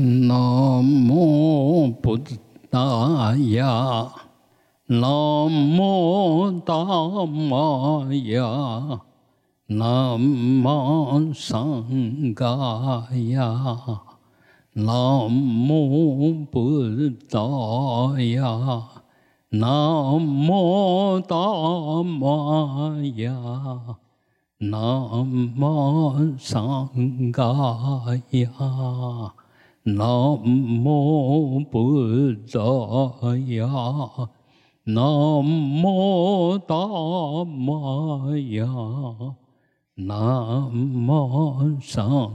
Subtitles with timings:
[0.00, 2.16] 南无布
[2.70, 4.08] 达雅，
[4.86, 9.00] 南无达玛雅，
[9.66, 11.84] 南无桑
[12.32, 14.00] 伽雅，
[14.74, 15.28] 南
[15.68, 16.70] 无布
[17.28, 19.02] 达雅，
[19.48, 23.34] 南无达玛雅，
[24.58, 25.26] 南
[25.58, 26.88] 无桑
[27.32, 27.42] 伽
[28.30, 29.34] 雅。
[29.96, 30.04] 南
[30.84, 34.28] 无布达雅，
[34.84, 35.02] 南
[35.42, 36.76] 无达
[37.44, 38.66] 玛雅，
[39.94, 42.34] 南无桑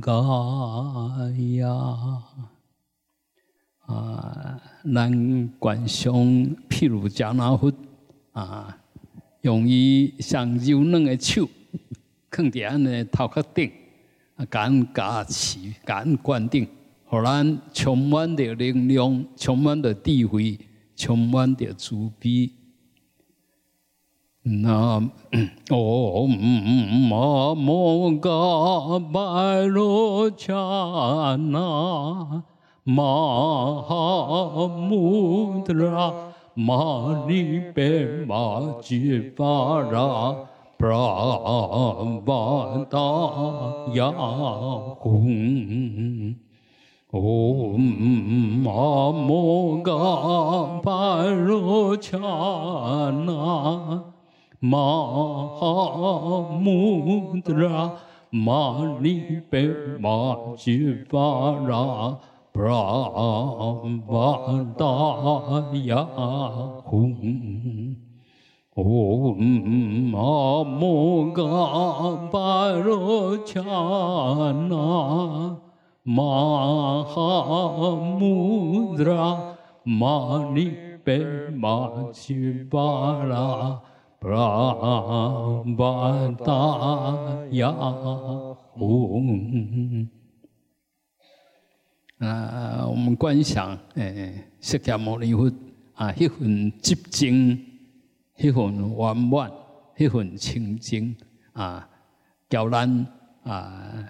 [0.00, 0.10] 伽
[1.58, 1.68] 雅。
[3.84, 4.58] 啊，
[4.94, 6.14] 咱观想
[6.70, 7.70] 譬如迦那佛
[8.32, 8.78] 啊，
[9.42, 11.46] 用伊上柔软的手，
[12.30, 13.70] 放伫安尼头壳顶，
[14.36, 16.66] 啊，敢加持，敢灌顶。
[17.08, 20.58] 互咱充满着能量，充满着智慧，
[20.96, 22.50] 充满着慈悲。
[24.42, 25.00] 那
[25.70, 26.26] 哦，
[27.08, 30.52] 玛摩嘎巴罗恰
[31.36, 32.42] 那
[32.84, 33.02] 玛
[33.82, 36.12] 哈穆德拉
[36.54, 40.34] 玛尼贝玛吉巴拉
[40.78, 42.98] 布拉巴达
[43.94, 44.12] 雅
[45.00, 46.36] 吽。
[47.16, 50.00] Om Amoga
[50.84, 52.12] Parochana
[54.62, 55.16] Mahamudra
[58.34, 59.64] Manipe
[59.98, 61.84] Majivara
[62.54, 63.22] Brahmadaya
[66.84, 67.96] Hum
[68.76, 71.54] Om Amoga
[72.30, 73.26] Parochana
[76.08, 81.18] 玛哈穆拉玛尼贝
[81.50, 83.82] 玛吉巴拉
[84.20, 87.70] 布拉巴达雅
[88.78, 90.06] 吽。
[92.18, 95.50] 啊，我们观想，诶，释迦牟尼佛
[95.94, 97.60] 啊，迄份寂静，
[98.36, 99.50] 迄份圆满，
[99.96, 101.16] 迄份清净
[101.52, 101.88] 啊，
[102.48, 103.06] 叫咱
[103.42, 104.08] 啊。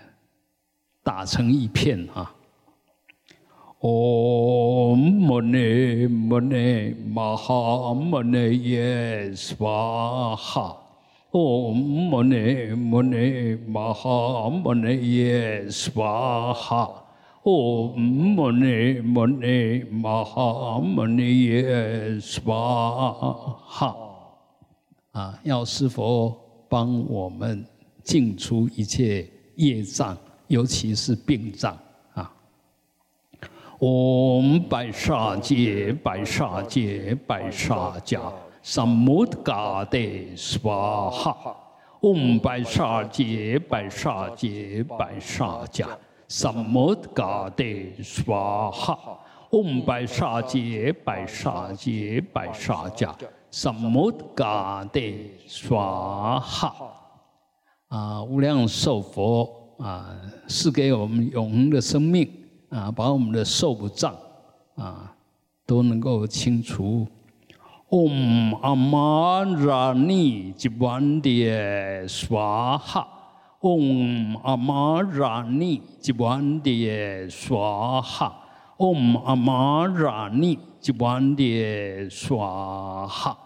[1.06, 2.34] 打成一片啊！
[3.78, 10.77] 唵嘛呢嘛呢嘛哈嘛呢耶娑哈！
[11.31, 11.72] 唵
[12.11, 16.91] 嘛呢嘛呢嘛哈嘛呢耶娑哈！
[17.44, 22.53] 唵嘛呢嘛呢嘛哈嘛呢耶娑
[23.65, 23.94] 哈！
[25.12, 26.37] 啊，要师佛
[26.69, 27.65] 帮我们
[28.03, 30.19] 净除一切业障。
[30.48, 31.76] 尤其是病障
[32.14, 32.32] 啊！
[33.80, 39.98] 嗡白沙界白沙界白沙迦萨摩嘎德
[40.36, 41.56] 斯瓦哈！
[42.00, 45.86] 嗡白沙界白沙界白沙迦
[46.28, 47.64] 萨摩嘎德
[48.02, 49.18] 斯瓦哈！
[49.50, 53.12] 嗡白沙界白沙界白沙迦
[53.50, 55.00] 萨摩嘎德
[55.46, 56.74] 斯瓦哈！
[57.88, 59.66] 啊，无量寿佛。
[59.78, 60.10] 啊，
[60.48, 62.28] 是给我们永恒的生命
[62.70, 64.14] 啊，把我们的寿障
[64.75, 65.14] 啊
[65.66, 67.06] 都能够清除。
[67.91, 71.48] 嗡阿玛拉尼吉万迪
[72.09, 73.06] 娑哈，
[73.60, 78.34] 嗡阿玛拉尼吉万迪娑哈，
[78.78, 83.38] 嗡阿玛拉尼吉万迪娑哈。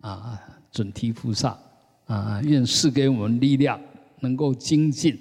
[0.00, 0.38] 啊，
[0.70, 1.56] 准提菩萨
[2.06, 3.80] 啊，愿赐给我们力量，
[4.20, 5.18] 能够精进。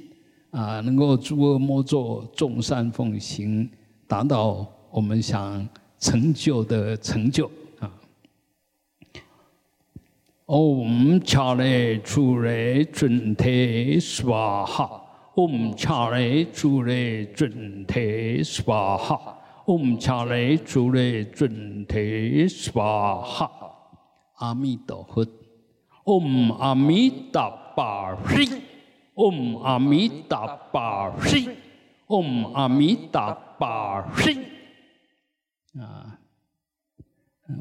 [0.57, 3.69] 啊，能够诸恶莫作，众善奉行，
[4.07, 5.69] 达到我们想
[5.99, 7.45] 成就的成就
[7.79, 7.91] 啊。
[10.47, 23.47] Om Chale Chule Junte Swaha，Om Chale Chule Junte Swaha，Om Chale Chule Junte Swaha。
[24.37, 25.23] 阿弥陀佛
[26.05, 27.11] ，Om 阿弥
[29.17, 31.49] 嗡阿弥达巴嘿，
[32.07, 34.37] 嗡阿弥达巴嘿。
[35.79, 36.17] 啊，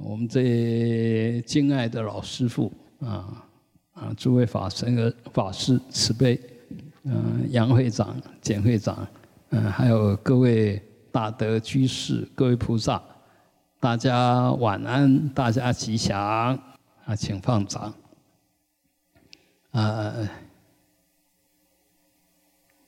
[0.02, 2.70] 我们这敬爱的老师傅
[3.00, 3.42] 啊
[3.92, 6.38] 啊，诸位法神和法师慈悲，
[7.04, 9.06] 嗯，杨会长、简会长，
[9.50, 13.02] 嗯，还有各位大德居士、各位菩萨，
[13.80, 16.18] 大家晚安，大家吉祥
[17.06, 17.94] 啊，请放掌
[19.70, 20.12] 啊。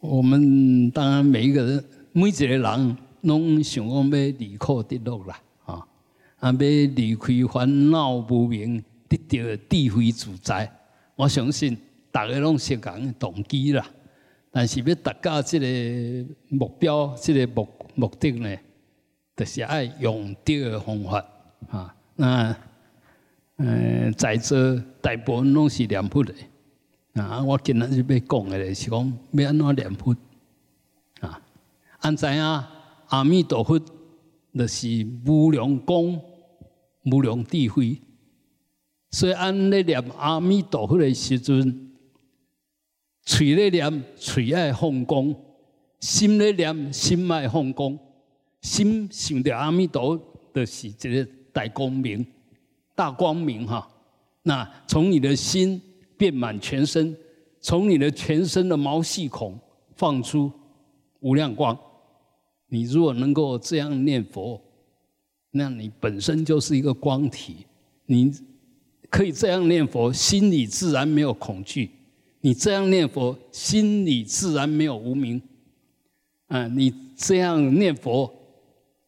[0.09, 5.87] 我们当然每一个人每一个人拢想要离苦得乐啦，啊，
[6.39, 10.71] 啊要离开烦恼无明，得到智慧自在。
[11.15, 11.77] 我相信
[12.11, 13.87] 大家拢相同的动机啦，
[14.51, 18.57] 但是要达到这个目标、这个目目的呢，
[19.37, 21.25] 就是爱用对的方法
[21.69, 21.95] 啊。
[22.17, 22.57] 那
[23.57, 24.57] 嗯，在座
[25.03, 26.33] 大部分拢是念佛的
[27.19, 27.43] 啊。
[27.43, 30.17] 我今日就要讲的是讲要安怎念佛
[31.21, 31.41] 啊。
[32.01, 32.65] 安知影
[33.09, 33.79] 阿弥陀佛
[34.55, 36.21] 就是无量光、
[37.05, 38.01] 无量智慧。
[39.11, 41.91] 所以按咧念阿弥陀佛的时阵，
[43.23, 45.35] 嘴咧念嘴爱放光，
[46.01, 47.99] 心咧念心爱放光，
[48.61, 50.21] 心想着阿弥陀
[50.53, 52.27] 就是一个大光明、
[52.95, 53.89] 大光明哈。
[54.43, 55.81] 那从你的心
[56.19, 57.17] 遍满全身，
[57.63, 59.59] 从你的全身的毛细孔
[59.95, 60.53] 放出
[61.21, 61.79] 无量光。
[62.67, 64.61] 你如果能够这样念佛，
[65.53, 67.65] 那你本身就是一个光体，
[68.05, 68.31] 你。
[69.11, 71.89] 可以这样念佛，心里自然没有恐惧；
[72.43, 75.41] 你这样念佛，心里自然没有无名。
[76.49, 78.31] 啊，你这样念佛，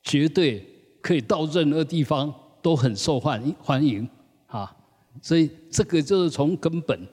[0.02, 0.66] 绝对
[1.02, 4.08] 可以到任何地方都很受欢欢迎！
[5.20, 7.06] 所以这个就是从根本，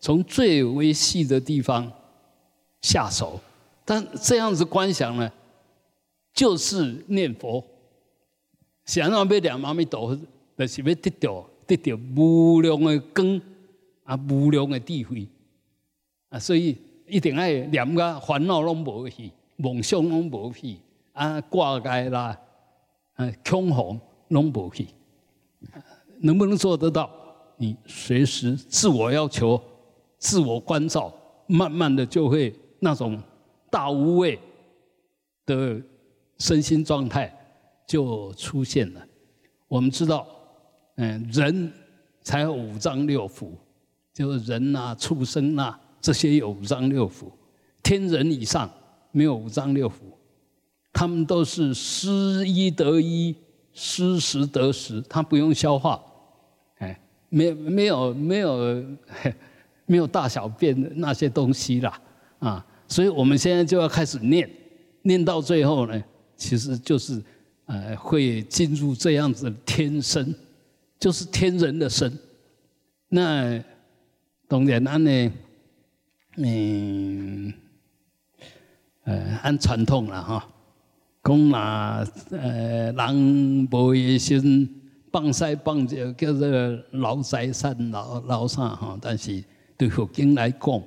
[0.00, 1.90] 从最微细的地方
[2.82, 3.40] 下手。
[3.84, 5.30] 但这样子观想呢，
[6.32, 7.64] 就是念佛，
[8.84, 10.16] 想让被两妈咪抖，
[10.56, 11.44] 那是要得到。
[11.68, 13.38] 得到无量的光
[14.04, 15.28] 啊，无量的智慧
[16.30, 16.74] 啊，所以
[17.06, 20.78] 一定爱念个烦恼拢无去，梦想拢无去，
[21.12, 22.34] 啊挂碍啦，
[23.16, 24.86] 啊恐慌拢无去，
[26.20, 27.10] 能不能做得到？
[27.58, 29.62] 你随时自我要求、
[30.18, 31.12] 自我关照，
[31.46, 33.20] 慢慢的就会那种
[33.70, 34.38] 大无畏
[35.44, 35.78] 的
[36.38, 37.30] 身心状态
[37.86, 39.06] 就出现了。
[39.68, 40.26] 我们知道。
[41.00, 41.72] 嗯，人
[42.22, 43.52] 才有五脏六腑，
[44.12, 47.30] 就是人呐、畜生呐，这些有五脏六腑。
[47.84, 48.68] 天人以上
[49.12, 49.92] 没有五脏六腑，
[50.92, 53.32] 他们都是失一得一，
[53.72, 56.02] 失十得食，他不用消化，
[57.28, 58.84] 没有没有没有
[59.86, 62.00] 没有大小便的那些东西啦，
[62.38, 64.48] 啊，所以我们现在就要开始念，
[65.02, 66.02] 念到最后呢，
[66.36, 67.22] 其实就是
[67.66, 70.34] 呃会进入这样子的天生。
[71.00, 72.12] 就是天人的身，
[73.08, 73.62] 那
[74.48, 75.32] 当然安呢，
[76.38, 77.54] 嗯，
[79.04, 80.48] 呃，按传统了哈，
[81.22, 84.77] 讲那呃人无野心，
[85.10, 86.48] 放西放就叫做
[86.92, 89.42] 老财产老老啥哈，但是
[89.76, 90.82] 对佛经来讲，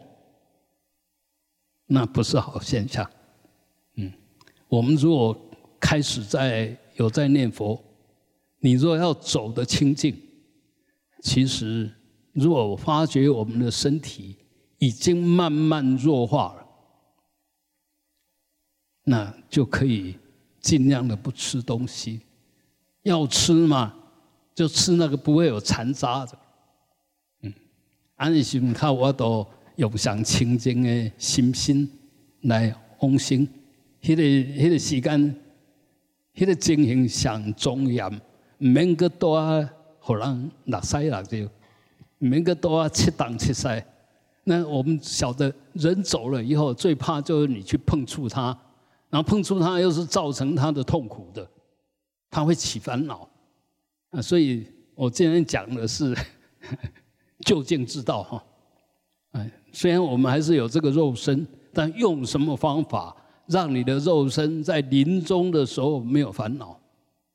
[1.88, 3.10] 那不是好现象。
[3.96, 4.12] 嗯，
[4.68, 5.36] 我们如果
[5.80, 7.82] 开始在有在念佛。
[8.64, 10.16] 你若要走的清净，
[11.24, 11.92] 其实
[12.32, 14.38] 如果发觉我们的身体
[14.78, 16.68] 已经慢慢弱化了，
[19.04, 20.16] 那就可以
[20.60, 22.22] 尽量的不吃东西。
[23.02, 23.96] 要吃嘛，
[24.54, 26.38] 就吃那个不会有残渣的。
[27.42, 27.54] 嗯，
[28.16, 31.90] 安尼是靠我都用上清净的心心
[32.42, 33.48] 来往生，
[34.02, 35.36] 迄个迄个时间，
[36.36, 38.08] 迄个情形上庄严。
[38.10, 39.68] 唔免个多啊，
[40.00, 41.50] 互人落西落就，唔
[42.20, 43.84] 免个多啊，七档七塞。
[44.44, 48.56] 那我们晓得，人走了以后，最怕就是你去碰触他，
[49.10, 51.48] 然后碰触他又是造成他的痛苦的，
[52.30, 53.28] 他会起烦恼。
[54.12, 54.66] 啊，所以
[54.96, 56.16] 我今天讲的是
[57.46, 58.44] 就近之道哈。
[59.32, 63.16] 哎，虽然我们还是有这个肉身，但用什么方法
[63.48, 66.80] 让你的肉身在临终的时候没有烦恼？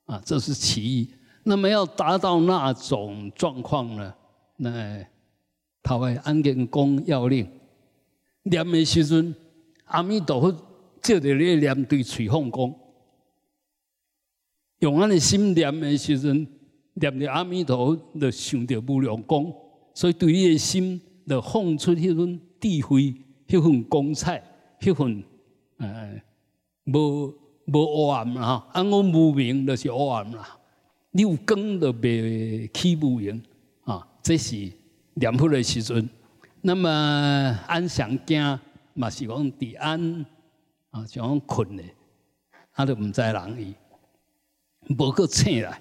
[0.04, 1.11] 啊，这是其一。
[1.42, 4.14] 那么要达到那种状况呢？
[4.56, 5.04] 那
[5.83, 7.49] 他会安根功要令
[8.42, 9.35] 念的时阵，
[9.85, 10.54] 阿弥陀佛
[11.02, 12.75] 借着你念对嘴放光，
[14.80, 16.47] 用安的心念的时阵，
[17.00, 19.50] 念着阿弥陀佛就想着无量光，
[19.95, 23.15] 所以对你的心就放出迄份智慧、
[23.49, 24.43] 迄份光彩、
[24.81, 25.25] 迄份
[25.79, 26.21] 呃
[26.85, 27.35] 无。
[27.69, 30.57] 无黑暗啦，啊，我无明就是黑暗啦。
[31.11, 33.43] 你有光就袂起无明
[33.83, 34.71] 啊，这是
[35.15, 36.09] 念佛的时阵。
[36.61, 36.88] 那么
[37.67, 38.41] 安详惊
[38.95, 40.25] 嘛是讲伫安
[40.93, 41.93] 啊，像讲困咧，
[42.73, 43.75] 他都毋知人意，
[44.97, 45.81] 无个醒来。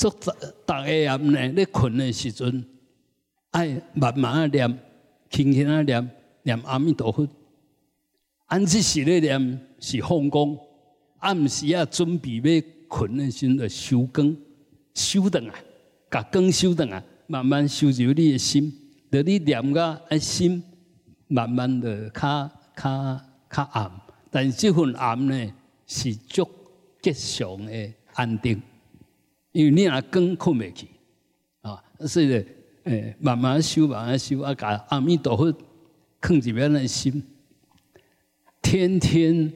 [0.00, 2.64] 所以逐个人呢，咧困的时阵，
[3.50, 4.78] 爱慢慢啊念，
[5.28, 6.10] 轻轻啊念，
[6.42, 7.28] 念阿弥陀佛。
[8.46, 10.56] 安这时咧念是放光。
[11.18, 14.34] 暗时啊准备要困的时候，收光
[14.94, 15.54] 收顿啊，
[16.08, 18.72] 把光收顿啊，慢慢收入你的心，
[19.10, 20.62] 等你念个啊心，
[21.28, 23.92] 慢慢的较较较暗，
[24.30, 25.52] 但是这份暗呢
[25.86, 26.48] 是足
[27.02, 28.62] 吉祥的安定，
[29.52, 30.88] 因为你若光困未去
[31.62, 32.46] 啊，所以咧
[32.84, 35.52] 诶慢慢修慢慢修啊，把阿弥陀佛
[36.20, 37.22] 放入边的心，
[38.60, 39.52] 天天。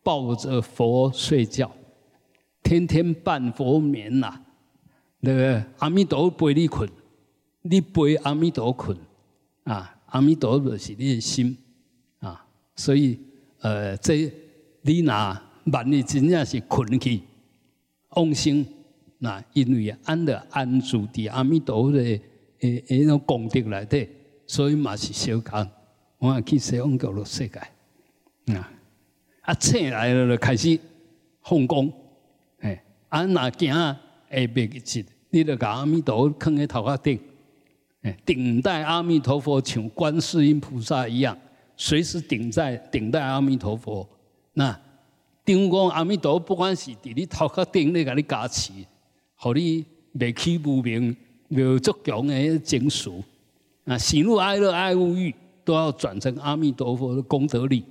[0.00, 1.70] 抱着佛睡觉，
[2.62, 4.40] 天天伴佛眠呐。
[5.20, 6.88] 那个阿弥陀陪你困，
[7.60, 8.96] 你陪阿弥陀困
[9.64, 9.94] 啊。
[10.06, 11.54] 阿弥陀就是你的心
[12.20, 12.42] 啊。
[12.74, 13.20] 所以
[13.60, 14.32] 呃，这
[14.80, 17.20] 你那万一真正是困去，
[18.10, 18.66] 妄心
[19.18, 22.22] 那因为安的安住伫阿弥陀的诶
[22.60, 24.08] 诶种功德内底，
[24.46, 25.68] 所以嘛是小讲，
[26.18, 27.58] 我去西方极乐世界
[28.54, 28.72] 啊。
[29.42, 30.78] 啊，醒来了就开始
[31.42, 31.90] 放光，
[32.60, 33.96] 哎，啊，那行下
[34.30, 37.18] 晡日，你就把阿弥陀放在头壳顶，
[38.02, 41.36] 哎，顶戴阿弥陀佛，像观世音菩萨一样，
[41.76, 44.08] 随时顶在顶戴阿弥陀佛。
[44.52, 44.78] 那
[45.44, 48.72] 顶光阿弥陀，不管是伫你头壳顶，你甲你加持，
[49.40, 51.16] 互你未起无明，
[51.48, 53.08] 有足强的情绪，
[53.84, 55.32] 啊，喜怒哀乐爱恶欲，
[55.64, 57.84] 都要转成阿弥陀佛的功德力。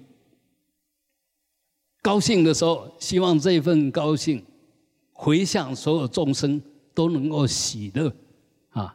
[2.01, 4.43] 高兴的时候，希望这份高兴
[5.13, 6.61] 回向所有众生
[6.93, 8.13] 都能够喜乐
[8.71, 8.93] 啊；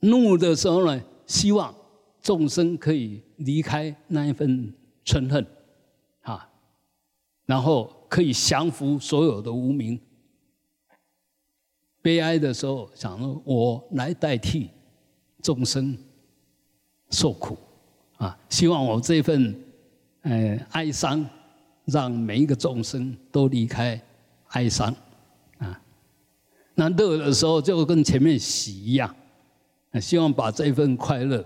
[0.00, 1.74] 怒的时候呢，希望
[2.20, 4.70] 众生可以离开那一份
[5.02, 5.46] 嗔恨
[6.20, 6.46] 啊，
[7.46, 9.98] 然后可以降服所有的无名。
[12.02, 14.70] 悲哀的时候，想说我来代替
[15.42, 15.96] 众生
[17.10, 17.56] 受苦
[18.16, 19.54] 啊，希望我这份
[20.22, 21.24] 呃哀伤。
[21.90, 23.98] 让每一个众生都离开
[24.48, 24.94] 哀伤
[25.56, 25.80] 啊！
[26.74, 29.16] 那乐的时候就跟前面喜一样，
[29.98, 31.42] 希望把这份快乐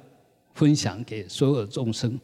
[0.52, 2.18] 分享给所有众生。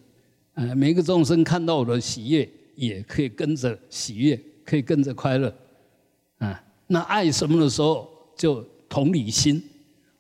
[0.55, 5.55] 呃，每个众生看到我的喜悦，也可以跟着喜悦，可以跟着快乐。
[6.39, 9.63] 啊，那爱什么的时候，就同理心。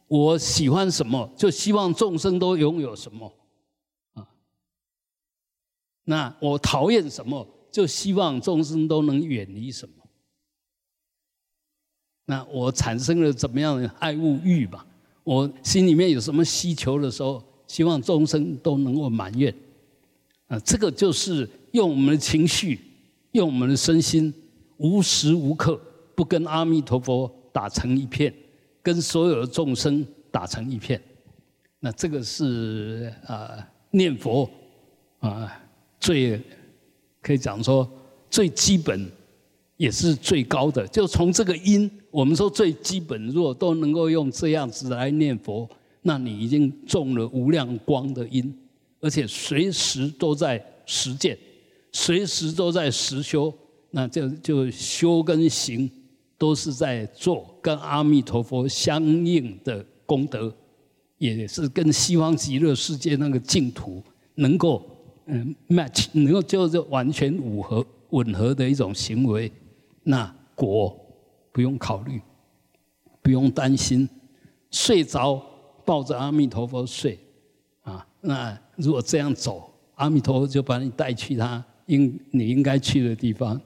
[0.08, 3.32] 我喜欢什么，就希望众生都拥有什么。
[4.14, 4.28] 啊，
[6.04, 7.46] 那我讨厌什么？
[7.70, 9.94] 就希望众生都能远离什么？
[12.24, 14.86] 那我产生了怎么样的爱物欲吧？
[15.24, 19.54] 我心里面有什么需求的时候，希望众生都能够满愿。
[20.46, 22.80] 啊，这个就是用我们的情绪，
[23.32, 24.32] 用我们的身心，
[24.78, 25.78] 无时无刻
[26.14, 28.32] 不跟阿弥陀佛打成一片，
[28.82, 31.00] 跟所有的众生打成一片。
[31.80, 33.56] 那这个是啊，
[33.90, 34.50] 念佛
[35.20, 35.60] 啊
[36.00, 36.40] 最。
[37.20, 37.86] 可以讲说，
[38.30, 39.06] 最基本
[39.76, 40.86] 也是最高的。
[40.86, 45.68] 就从这个因，我们说最基本，如果都能够用这样子来念佛，
[46.02, 48.56] 那你已经中了无量光的因，
[49.00, 51.36] 而且随时都在实践，
[51.92, 53.52] 随时都在实修，
[53.90, 55.90] 那就就修跟行
[56.38, 60.54] 都是在做跟阿弥陀佛相应的功德，
[61.18, 64.02] 也是跟西方极乐世界那个净土
[64.36, 64.94] 能够。
[65.30, 69.52] 嗯，match 能够就是完全吻合吻合的一种行为，
[70.02, 70.98] 那果
[71.52, 72.18] 不用考虑，
[73.20, 74.08] 不用担心，
[74.70, 75.38] 睡着
[75.84, 77.18] 抱着阿弥陀佛睡，
[77.82, 83.60] 啊，那如果这样走，阿弥陀佛就把你带去他应你应该去的地方，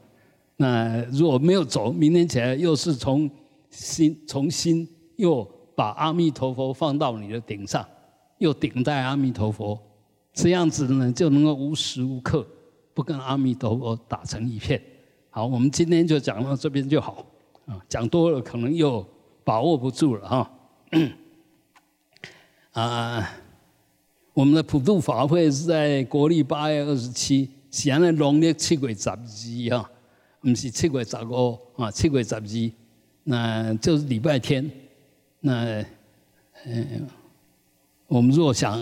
[0.57, 3.31] 那如果没有走，明天起来又是从
[3.71, 5.43] 心从心又
[5.75, 7.87] 把阿弥陀佛放到你的顶上，
[8.39, 9.81] 又顶戴阿弥陀佛。
[10.33, 12.47] 这样子呢，就能够无时无刻
[12.95, 14.83] 不跟阿弥陀佛打成一片。
[15.31, 17.25] 好，我们今天就讲到这边就好。
[17.67, 19.07] 啊，讲多了可能又
[19.45, 20.51] 把握不住了哈。
[22.73, 23.31] 啊，
[24.35, 29.17] 我们的普渡法会是在国历八月二十七，现在农历七月十二
[29.79, 29.91] 哈，
[30.43, 32.43] 不是七月十五啊，七月十二，
[33.25, 34.71] 那就是礼拜天。
[35.41, 35.83] 那
[36.67, 37.07] 嗯，
[38.07, 38.79] 我们如果想。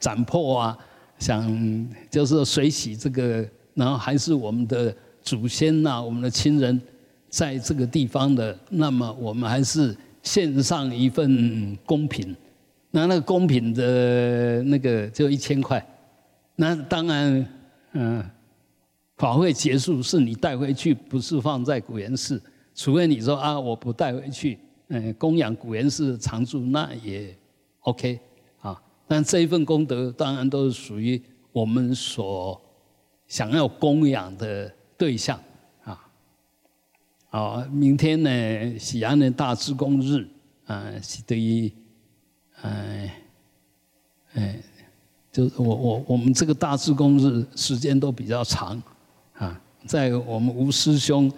[0.00, 0.78] 斩破啊，
[1.18, 6.80] 想就是水洗这个，然后还是我们的祖先呐，我们的亲人
[7.28, 12.34] 在这个地方的，那么我们还是献上一份贡品。
[12.90, 15.86] 那那个贡品的那个就一千块。
[16.56, 17.46] 那当然，
[17.92, 18.24] 嗯，
[19.20, 22.42] 法会结束是你带回去，不是放在古岩寺。
[22.74, 24.58] 除非你说啊，我不带回去，
[24.88, 27.36] 嗯，供养古岩寺常住，那也
[27.80, 28.18] OK
[28.62, 28.82] 啊。
[29.06, 31.20] 但这一份功德，当然都是属于
[31.52, 32.58] 我们所
[33.26, 35.38] 想要供养的对象
[35.84, 36.02] 啊。
[37.28, 40.26] 好，明天呢，喜安的大智公日
[40.64, 41.70] 啊，是对于，
[42.62, 43.22] 哎，
[44.32, 44.62] 哎，
[45.30, 48.82] 就我我我们这个大智公日时间都比较长
[49.40, 51.28] 啊，在我们吴师兄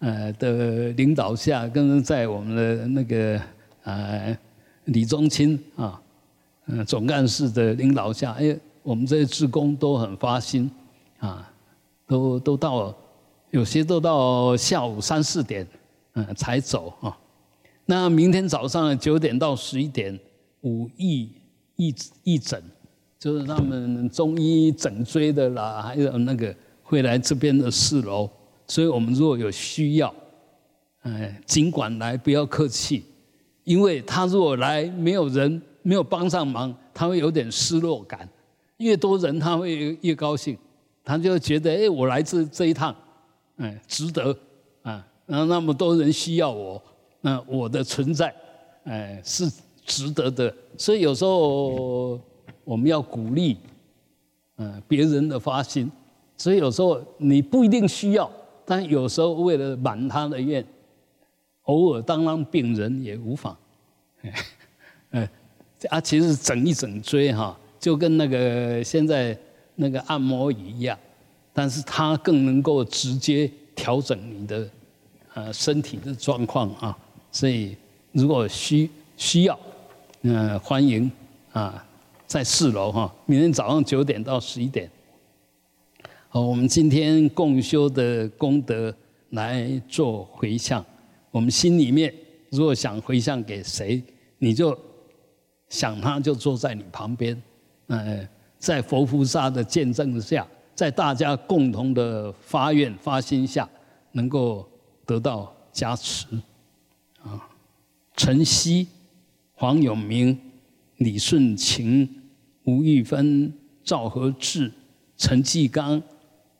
[0.00, 3.40] 呃的领导下，跟在我们的那个
[3.84, 4.36] 呃
[4.86, 6.02] 李宗清啊，
[6.66, 8.58] 嗯总干事的领导下，哎。
[8.82, 10.68] 我们这些职工都很发心，
[11.18, 11.52] 啊，
[12.06, 12.96] 都都到，
[13.50, 15.66] 有些都到下午三四点，
[16.14, 17.14] 嗯，才走啊。
[17.84, 20.18] 那明天早上九点到十一点，
[20.62, 21.30] 五义
[21.76, 22.60] 义义诊，
[23.18, 26.56] 就是他们中医整椎的啦，还有那个
[26.90, 28.28] 会来这边的四楼。
[28.66, 30.12] 所以我们如果有需要，
[31.02, 33.04] 哎，尽管来，不要客气，
[33.62, 38.28] 因为他如果来没有人，没有帮上忙，他会有点失落感。
[38.78, 40.58] 越多人他会越高兴，
[41.04, 42.94] 他就觉得哎，我来这这一趟，
[43.56, 44.36] 哎，值得
[44.82, 45.06] 啊！
[45.26, 46.82] 然后那么多人需要我，
[47.20, 48.34] 那我的存在，
[48.84, 49.50] 哎，是
[49.84, 50.52] 值得的。
[50.76, 52.20] 所以有时候
[52.64, 53.58] 我们要鼓励，
[54.58, 55.90] 嗯，别人的发心。
[56.40, 58.30] 所以有时候你不一定需要，
[58.64, 60.64] 但有时候为了满他的愿，
[61.64, 63.54] 偶尔当当病人也无妨。
[65.12, 65.30] 哎，
[65.90, 67.54] 啊，其实整一整椎哈。
[67.78, 69.38] 就跟那个现在
[69.74, 70.98] 那个按摩椅一样，
[71.52, 74.66] 但是它更能够直接调整你的
[75.34, 76.96] 呃身体的状况啊。
[77.30, 77.76] 所以
[78.12, 79.60] 如果需需要，
[80.22, 81.12] 嗯，欢迎
[81.52, 81.84] 啊，
[82.26, 84.90] 在四楼哈，明天早上九点到十一点。
[86.32, 88.94] 好，我们今天共修的功德
[89.30, 90.84] 来做回向。
[91.32, 92.14] 我们心里面
[92.50, 94.00] 如果想回向给谁，
[94.38, 94.78] 你就
[95.68, 97.42] 想他就坐在你旁边。
[97.88, 98.24] 呃，
[98.60, 103.68] 在佛菩萨的见证下，在大家共同的发愿发心下，
[104.12, 104.64] 能够
[105.04, 106.28] 得到加持。
[107.24, 107.44] 啊，
[108.16, 108.86] 陈曦、
[109.54, 110.38] 黄永明、
[110.98, 112.08] 李顺晴、
[112.62, 114.70] 吴玉芬、赵和志、
[115.16, 116.00] 陈继刚、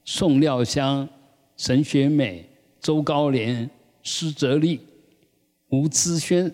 [0.04, 1.08] 宋廖香、
[1.56, 2.48] 沈雪美、
[2.80, 3.68] 周高莲、
[4.02, 4.80] 施哲丽、
[5.68, 6.52] 吴姿轩、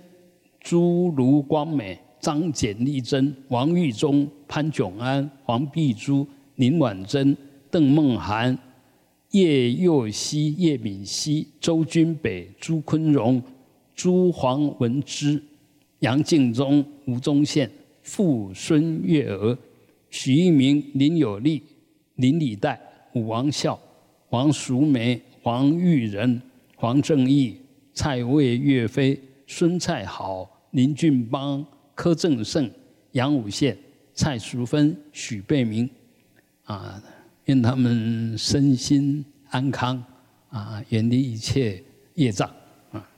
[0.61, 2.07] 朱卢光美。
[2.27, 7.37] 张简丽珍、王玉忠、潘炯安、黄碧珠、林婉珍、
[7.71, 8.59] 邓梦涵、
[9.31, 13.41] 叶佑熙、叶敏熙、周君北、朱坤荣、
[13.95, 15.41] 朱黄文之、
[16.01, 17.71] 杨敬忠、吴宗宪、
[18.03, 19.57] 傅孙月娥、
[20.11, 21.63] 许一鸣、林有利、
[22.17, 22.81] 林礼代、
[23.21, 23.79] 王孝、
[24.31, 26.41] 王淑梅、黄玉仁、
[26.77, 27.57] 黄正义、
[27.95, 31.65] 蔡魏岳飞、孙蔡好、林俊邦。
[31.99, 32.71] 柯正胜、
[33.13, 33.75] 杨武宪、
[34.13, 35.89] 蔡淑芬、许贝明，
[36.65, 37.03] 啊，
[37.47, 40.05] 愿他们身心安康，
[40.51, 41.83] 啊，远离一切
[42.17, 42.47] 业障，
[42.93, 43.09] 啊，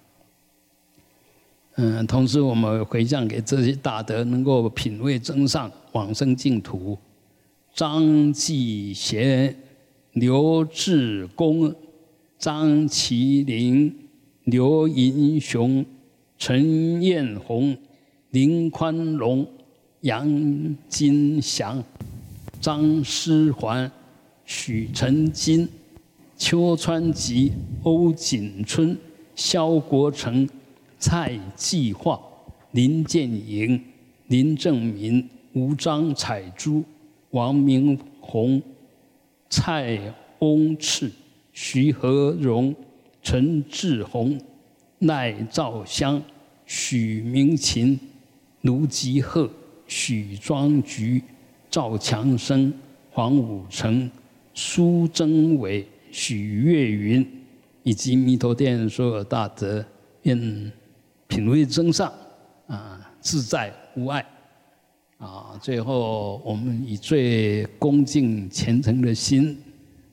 [1.75, 6.97] 嗯，同时我们回向给这些大德，能够品位增上，往生净土。
[7.75, 9.53] 张继贤、
[10.12, 11.75] 刘志功、
[12.38, 13.94] 张麒麟、
[14.44, 15.85] 刘银雄、
[16.37, 17.77] 陈彦宏。
[18.31, 19.47] 林宽荣、
[20.03, 21.83] 杨金祥、
[22.61, 23.90] 张思环、
[24.44, 25.66] 许成金、
[26.37, 27.51] 邱川吉、
[27.85, 28.94] 欧锦春、
[29.35, 30.47] 肖国成、
[30.99, 32.21] 蔡继化、
[32.73, 33.83] 林建营、
[34.27, 36.85] 林正民、吴张彩珠、
[37.31, 38.61] 王明宏、
[39.51, 39.99] 蔡
[40.41, 41.11] 翁赤、
[41.53, 42.75] 徐和荣、
[43.23, 44.41] 陈志宏、
[45.01, 46.23] 赖兆香、
[46.67, 47.99] 许明琴。
[48.63, 49.49] 卢吉鹤、
[49.87, 51.23] 许庄菊、
[51.71, 52.75] 赵强生、
[53.13, 54.11] 黄武成、
[54.53, 57.25] 苏贞伟、许月云，
[57.85, 59.83] 以及弥陀殿所有大德，
[60.23, 60.73] 愿
[61.29, 62.13] 品位增上，
[62.67, 64.27] 啊，自在无碍，
[65.19, 69.59] 啊，最后我们以最恭敬虔诚的心，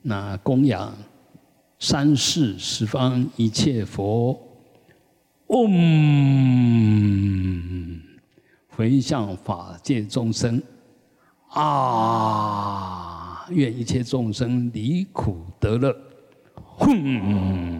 [0.02, 0.91] 那供养
[1.80, 4.36] 三世十方一切佛，
[5.48, 6.65] 嗡。
[8.68, 10.62] 回向法界众生，
[11.50, 13.46] 啊！
[13.52, 15.96] 愿一切众生离苦得乐。
[16.78, 17.74] 哼。